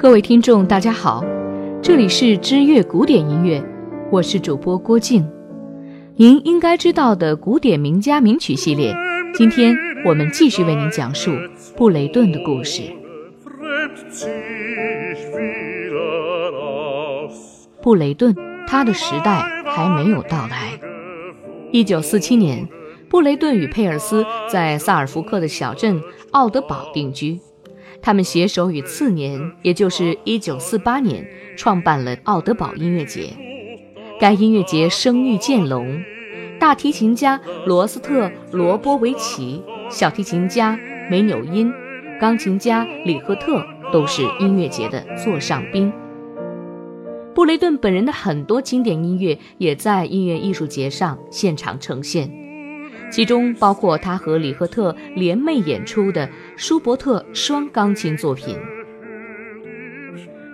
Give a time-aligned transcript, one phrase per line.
[0.00, 1.22] 各位听众，大家好，
[1.82, 3.62] 这里是知乐古典音乐，
[4.10, 5.30] 我是主播郭静。
[6.16, 8.96] 您应该知道的古典名家名曲系列，
[9.34, 9.76] 今天
[10.06, 11.32] 我们继续为您讲述
[11.76, 12.80] 布雷顿的故事。
[17.82, 18.34] 布雷顿，
[18.66, 20.80] 他的时代还没有到来。
[21.72, 22.66] 一九四七年，
[23.10, 27.38] 布雷顿与佩尔斯在萨尔福克的小镇奥德堡定居。
[28.02, 33.34] 他们携手于次年，也就是一九四八年，创办了奥德堡音乐节。
[34.18, 36.02] 该音乐节声誉渐隆，
[36.58, 40.78] 大提琴家罗斯特·罗波维奇、小提琴家
[41.10, 41.72] 梅纽因、
[42.20, 45.92] 钢琴家李赫特都是音乐节的座上宾。
[47.34, 52.30] 布雷顿本人的很多经典音乐也在音乐艺术节上现场呈现。
[53.10, 56.28] 其中包括他和李赫特联袂演出的
[56.60, 58.54] 舒伯特双钢琴作品。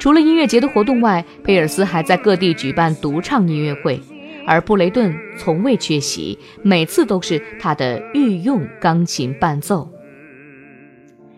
[0.00, 4.00] 除了音乐节的活动外，佩尔斯还在各地举办独唱音乐会，
[4.44, 9.88] 而布雷顿从未缺席，每次都是他的御用钢琴伴奏。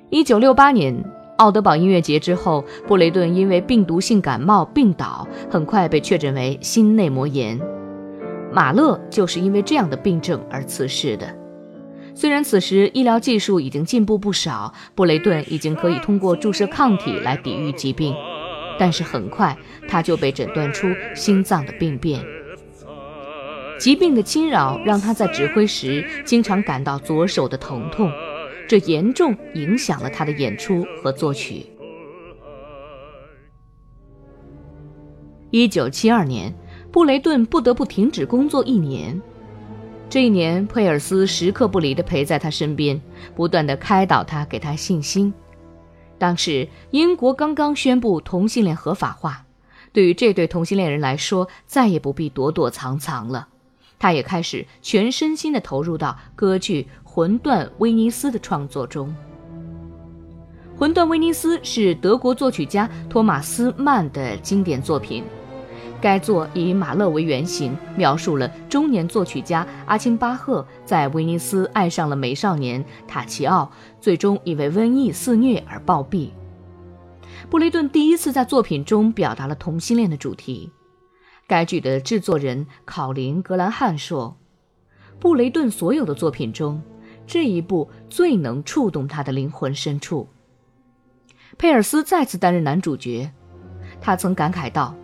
[0.08, 0.96] 一九六八年
[1.36, 7.60] 奥德堡音乐节之后，布雷顿因为病毒性感冒病倒，很快被确诊为心内膜炎。
[8.50, 11.43] 马勒就是因为这样的病症而辞世的。
[12.14, 18.14] 虽然此时医疗技术已经进步不少，布雷顿已经可以通过注射抗体来抵御疾病，
[18.78, 19.56] 但是很快
[19.88, 22.24] 他就被诊断出心脏的病变。
[23.78, 28.10] 疾病的侵扰让他在指挥时经常感到左手的疼痛，
[28.68, 31.66] 这严重影响了他的演出和作曲。
[35.50, 36.54] 一九七二年。
[36.92, 39.20] 布雷顿不得不停止工作一年。
[40.14, 43.02] 这一年，佩尔斯时刻不离地陪在他身边，
[43.34, 45.34] 不断地开导他，给他信心。
[46.18, 49.44] 当时，英国刚刚宣布同性恋合法化，
[49.92, 53.48] 对于这对同性恋人来说，再也不必躲躲藏藏了。
[53.98, 59.12] 他也开始全身心地投入到歌剧《魂断威尼斯》的创作中。
[60.78, 65.24] 《魂断威尼斯》是德国作曲家托马斯曼的经典作品。
[66.04, 73.72] 该作以马勒为原型，描述了中年作曲家阿钦巴赫在威尼斯爱上了美少年塔奇奥，
[74.02, 76.28] 最终因为瘟疫肆虐而暴毙。
[77.48, 80.70] 布雷顿第一次在作品中表达了同性恋的主题。
[81.46, 84.36] 该剧的制作人考林·格兰汉说
[85.18, 86.82] ：“布雷顿所有的作品中，
[87.26, 90.28] 这一部最能触动他的灵魂深处。”
[91.56, 93.32] 佩尔斯再次担任男主角，
[94.02, 94.94] 他曾感慨道。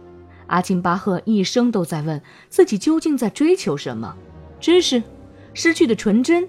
[0.51, 4.17] 阿钦巴赫一生都在问自己究竟在追求什么：
[4.59, 5.03] 知识、
[5.55, 6.49] 失去的纯真，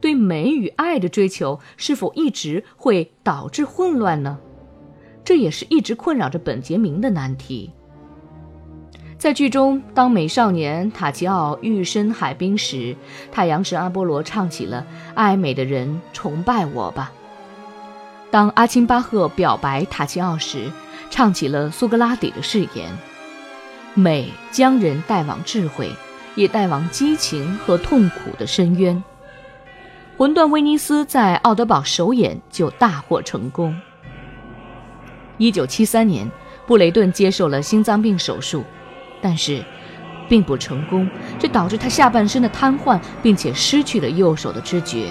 [0.00, 4.38] 对美与爱的追求是否一直会导致混乱呢？
[5.24, 7.72] 这也是一直困扰着本杰明的难题。
[9.18, 12.96] 在剧中，当美少年塔奇奥跃身海滨时，
[13.30, 17.12] 太阳神阿波罗唱起了“爱美的人崇拜我吧”。
[18.30, 20.70] 当阿钦巴赫表白塔奇奥时，
[21.10, 22.90] 唱起了苏格拉底的誓言。
[23.94, 25.90] 美将人带往智慧，
[26.34, 28.96] 也带往激情和痛苦的深渊。
[30.18, 33.78] 《魂断威尼斯》在奥德堡首演就大获成功。
[35.36, 36.30] 一九七三年，
[36.66, 38.64] 布雷顿接受了心脏病手术，
[39.20, 39.62] 但是
[40.28, 45.08] 并不成功，这导致他下半身的瘫痪，并且失去了右手的知觉。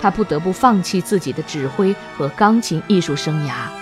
[0.00, 3.79] 他不得不放弃自己的指挥和钢琴艺术生涯。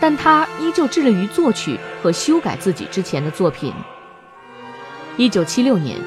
[0.00, 3.72] 但他依旧致力于作曲和修改自己之前的作品。
[5.16, 5.98] 一九七六年，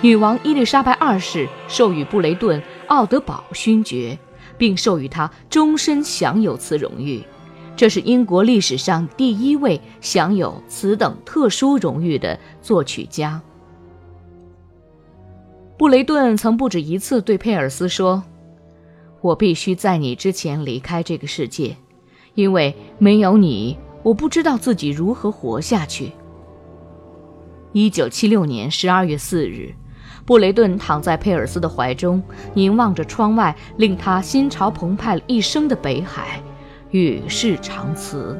[0.00, 4.16] 女王伊丽莎白二世授予布雷顿奥德堡勋爵，
[4.56, 7.22] 并授予他终身享有此荣誉。
[7.76, 13.40] 这是英国历史上第一位享有此等特殊荣誉的作曲家。
[15.76, 18.22] 布雷顿曾不止一次对佩尔斯说
[19.22, 21.76] ：“我必须在你之前离开这个世界。”
[22.38, 26.12] 因为没有你，我不知道自己如何活下去。
[27.72, 29.74] 一九七六年十二月四日，
[30.24, 32.22] 布雷顿躺在佩尔斯的怀中，
[32.54, 36.40] 凝望着窗外令他心潮澎湃了一生的北海，
[36.92, 38.38] 与世长辞。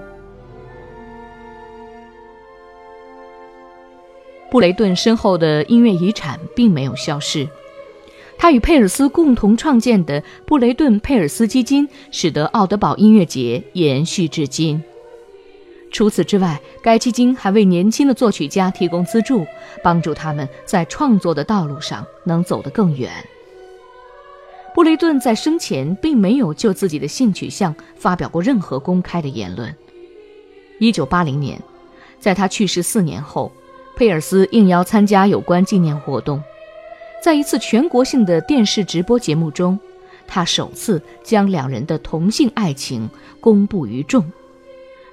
[4.49, 7.49] 布雷顿身后的音乐遗产并没有消失。
[8.39, 14.81] 他与佩尔斯共同创建的布雷顿佩尔斯基金，使得奥德堡音乐节延续至今。
[15.91, 19.45] 除此之外，该基金还为年轻的作曲家提供资助，
[19.83, 23.11] 帮助他们在创作的道路上能走得更远。
[24.75, 29.75] 布雷顿在生前并没有就自己的性取向发表过任何公开的言论，
[30.79, 31.61] 一九八零年，
[32.21, 33.51] 在他去世四年后，
[33.97, 36.41] 佩尔斯应邀参加有关纪念活动，
[37.23, 39.79] 在一次全国性的电视直播节目中，
[40.27, 43.09] 他首次将两人的同性爱情
[43.41, 44.31] 公布于众，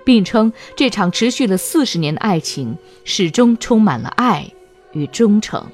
[0.03, 4.49] 并称这场持续了四十年的爱情始终充满了爱
[4.93, 5.65] 与忠诚。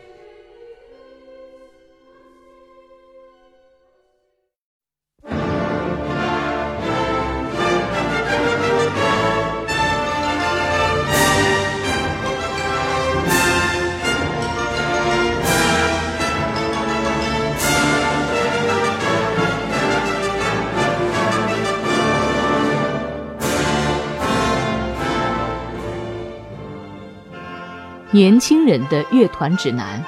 [28.13, 30.03] 年轻人的乐团指南，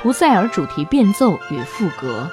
[0.00, 2.26] 普塞尔主题变奏与赋格。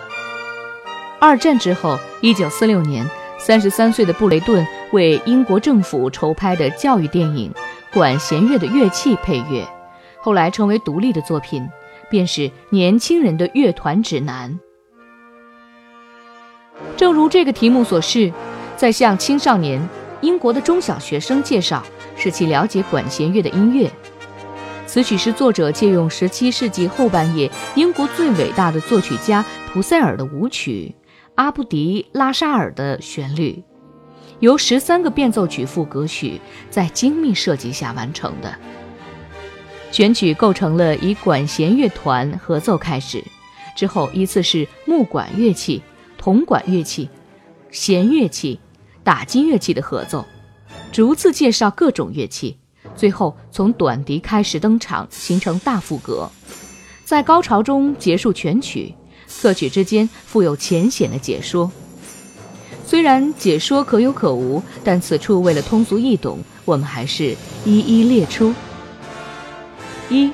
[1.19, 3.05] 二战之后，一九四六年，
[3.37, 7.51] 三十三岁的布雷顿为英国政府筹拍的教育电影
[7.93, 9.67] 《管弦乐的乐器》配乐，
[10.21, 11.67] 后来成为独立的作品，
[12.09, 14.49] 便是《年轻人的乐团指南》。
[16.95, 18.31] 正如这个题目所示，
[18.77, 19.85] 在向青少年、
[20.21, 21.83] 英国的中小学生介绍，
[22.15, 23.91] 使其了解管弦乐的音乐。
[24.91, 30.95] 此曲是作者借用17世纪后半叶英国最伟大的作曲家普塞尔的舞曲
[31.35, 33.63] 《阿布迪拉沙尔》的旋律，
[34.39, 36.41] 由十三个变奏曲副歌曲
[36.71, 38.51] 在精密设计下完成的。
[39.91, 43.23] 全曲构成了以管弦乐团合奏开始，
[43.75, 45.83] 之后依次是木管乐器、
[46.17, 47.07] 铜管乐器、
[47.69, 48.59] 弦乐器、
[49.03, 50.25] 打击乐器的合奏，
[50.91, 52.57] 逐次介绍各种乐器。
[52.99, 56.29] 最后从短笛开始登场，形成大副歌，
[57.05, 58.93] 在高潮中结束全曲。
[59.41, 61.71] 各曲之间附有浅显的解说，
[62.85, 68.53] 虽然解说可有可无，但此处为了通俗易懂，我们还是一一列出。
[70.09, 70.29] 一，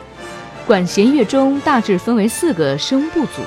[0.65, 3.44] 管弦乐中大致分为四个声部组，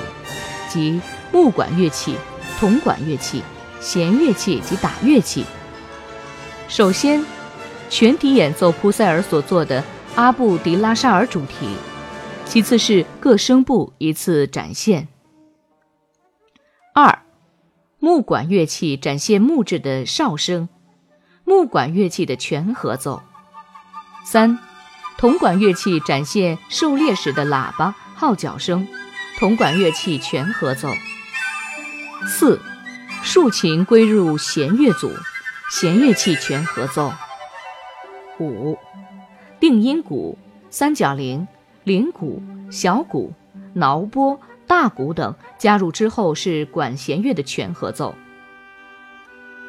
[0.69, 1.01] 即
[1.33, 2.15] 木管乐器、
[2.57, 3.43] 铜管乐器、
[3.81, 5.43] 弦乐器及打乐器。
[6.69, 7.21] 首先。
[7.89, 9.83] 全体演奏普塞尔所作的
[10.15, 11.75] 阿布迪拉沙尔主题，
[12.45, 15.07] 其次是各声部一次展现。
[16.93, 17.23] 二，
[17.99, 20.69] 木管乐器展现木质的哨声，
[21.43, 23.23] 木管乐器的全合奏。
[24.23, 24.59] 三，
[25.17, 28.87] 铜管乐器展现狩猎时的喇叭号角声，
[29.39, 30.89] 铜管乐器全合奏。
[32.27, 32.59] 四，
[33.23, 35.11] 竖琴归入弦乐组，
[35.71, 37.13] 弦乐器全合奏。
[38.39, 38.77] 五，
[39.59, 40.37] 定音鼓、
[40.69, 41.47] 三角铃、
[41.83, 42.41] 铃鼓、
[42.71, 43.33] 小鼓、
[43.73, 48.15] 挠拨、大鼓等加入之后是管弦乐的全合奏。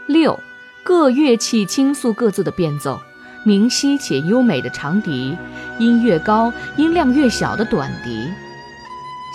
[0.06, 0.38] 六，
[0.82, 3.00] 各乐器倾诉各自的变奏，
[3.44, 5.36] 明晰且优美的长笛，
[5.78, 8.28] 音越高音量越小的短笛，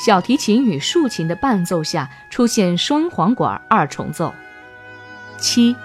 [0.06, 4.34] 小提琴与竖琴的伴奏下出现双簧管二重奏。
[5.38, 5.76] 七，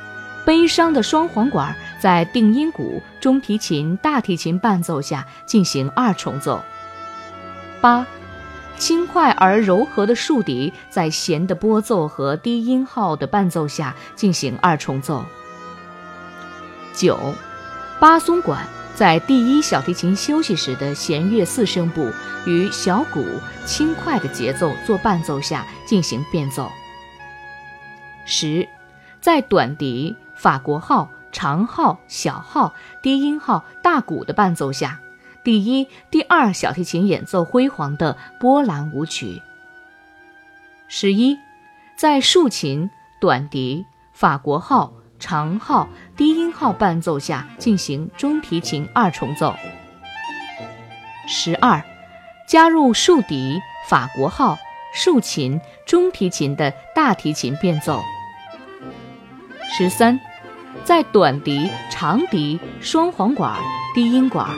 [0.50, 1.73] 悲伤的双簧管。
[2.00, 6.61] 在定音鼓、中提琴、大提琴伴奏下进行二重奏。
[7.81, 8.05] 八，
[8.76, 15.25] 轻快而柔和的竖笛在弦的拨奏和低音号的伴奏下进行二重奏。
[16.94, 17.32] 九，
[18.01, 22.10] 巴松管在第一小提琴休息时的弦乐四声部
[22.44, 23.25] 与小鼓
[23.65, 26.69] 轻快的节奏做伴奏下进行变奏。
[28.25, 28.67] 十，
[29.20, 31.11] 在短笛、法国号。
[31.32, 34.99] 长号、小号、低音号、大鼓的伴奏下，
[35.44, 39.41] 第一、第二小提琴演奏辉煌的波兰舞曲。
[40.89, 41.39] 十一，
[41.97, 49.55] 在竖琴、短笛、法国号、长号、低音号伴奏下进行中提琴二重奏。
[51.29, 51.81] 十二，
[52.49, 54.59] 加入竖笛、法国号、
[54.93, 58.03] 竖琴、中提琴的大提琴变奏。
[59.73, 60.20] 十三。
[60.84, 63.56] 在短笛、长笛、双簧管、
[63.94, 64.48] 低音管、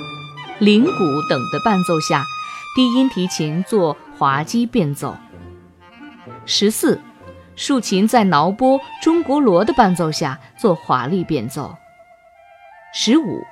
[0.59, 0.91] 铃鼓
[1.29, 2.25] 等的伴奏下，
[2.77, 5.17] 低音提琴做滑稽变奏。
[6.47, 7.01] 十四，
[7.57, 11.75] 竖琴在挠拨中国锣的伴奏下做华丽变奏。
[12.95, 13.43] 十五，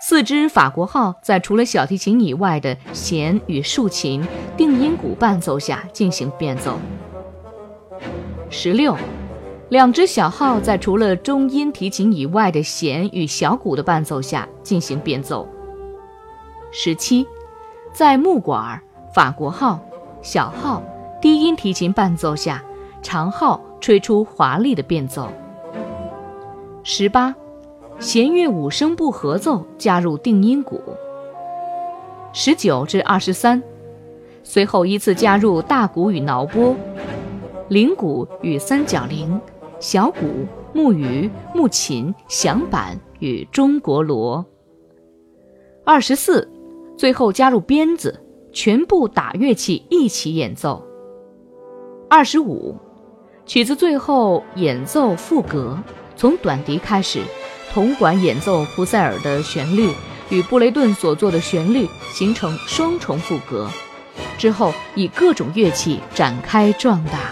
[0.00, 6.78] 四支法国号在除了小提琴以外的弦与竖琴、定音鼓伴奏下进行变奏。
[8.48, 8.96] 十六。
[9.68, 15.46] 两只小号在除了中音提琴以外的弦与小鼓的伴奏下进行变奏。
[16.70, 17.26] 十七，
[17.92, 18.80] 在木管、
[19.12, 19.80] 法国号、
[20.22, 20.80] 小号、
[21.20, 22.62] 低音提琴伴奏下，
[23.02, 25.28] 长号吹出华丽的变奏。
[26.84, 27.34] 十八，
[27.98, 30.80] 弦乐五声部合奏加入定音鼓。
[32.32, 33.60] 十九至二十三，
[34.44, 36.76] 随后依次加入大鼓与挠拨，
[37.68, 39.40] 铃鼓与三角铃，
[39.78, 44.44] 小鼓、木鱼、木琴、响板与中国锣。
[45.84, 46.50] 二十四，
[46.96, 50.84] 最后加入鞭子，全部打乐器一起演奏。
[52.08, 52.76] 二十五，
[53.44, 55.78] 曲子最后演奏副歌，
[56.16, 57.20] 从短笛开始，
[57.72, 59.90] 铜管演奏普塞尔的旋律。
[60.28, 63.70] 与布雷顿所做的旋律形成双重副歌，
[64.36, 67.30] 之后以各种乐器展开壮大。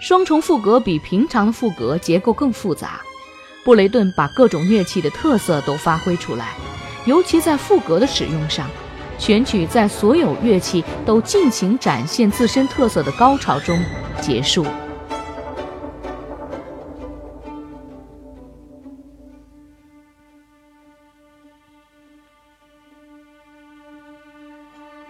[0.00, 3.02] 双重副格比平常的副格结构更复杂，
[3.62, 6.54] 布雷顿把各种乐器的特色都发挥出来，
[7.04, 8.68] 尤其在副格的使用上，
[9.18, 13.78] 全曲在所有乐器都尽情展现自身特色的高潮中
[14.22, 14.64] 结束。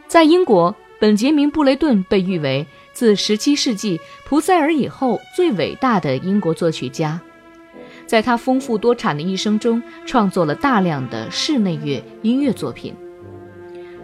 [0.08, 2.66] 在英国，本杰明·布雷顿被誉为
[3.00, 7.18] 自17世纪普塞尔以后最伟大的英国作曲家。
[8.06, 12.94] 在他丰富多产的一生中，创作了大量的室内乐音乐作品。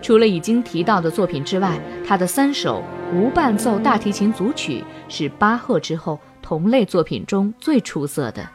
[0.00, 8.48] 除了已经提到的作品之外，他的三首无伴奏大提琴组曲是巴赫之后同类作品中最出色的。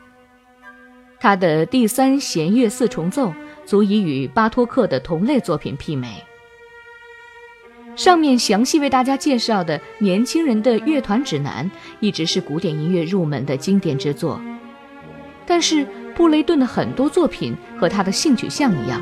[1.20, 3.32] 他的第三弦乐四重奏
[3.64, 6.16] 足以与巴托克的同类作品媲美。
[7.96, 11.70] 上面详细为大家介绍的年轻人的乐团指南，
[12.00, 14.42] 一直是古典音乐入门的经典之作。
[15.46, 19.02] 但是布雷顿的很多作品和他的性取向一样，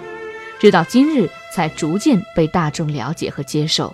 [0.59, 3.93] 直到今日才逐渐被大众了解和接受。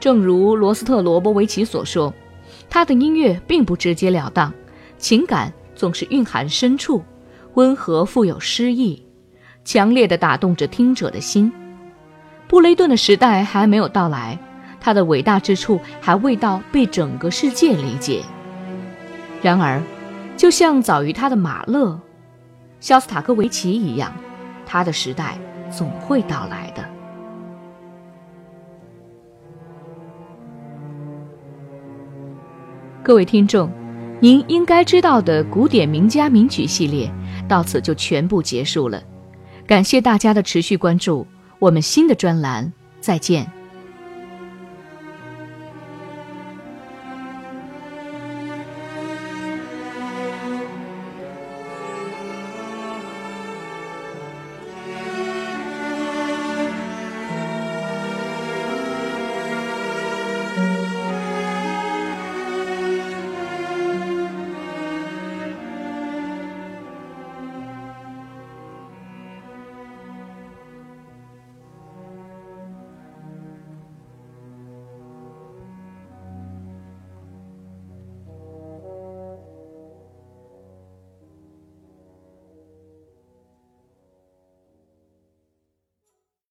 [0.00, 2.12] 正如罗斯特罗波维奇所说，
[2.70, 4.52] 他的音乐并不直截了当，
[4.96, 7.02] 情感总是蕴含深处，
[7.54, 9.02] 温和富有诗意，
[9.64, 11.52] 强烈地打动着听者的心。
[12.56, 14.38] 布雷顿的时代还没有到来，
[14.80, 18.22] 他的伟大之处还未到被整个世界理解。
[19.42, 19.82] 然而，
[20.38, 22.00] 就像早于他的马勒、
[22.80, 24.10] 肖斯塔科维奇一样，
[24.64, 25.38] 他的时代
[25.70, 26.82] 总会到来的。
[33.02, 33.70] 各位听众，
[34.18, 37.12] 您应该知道的古典名家名曲系列
[37.46, 39.02] 到此就全部结束了，
[39.66, 41.26] 感谢大家的持续关注。
[41.58, 43.50] 我们新的专栏，再见。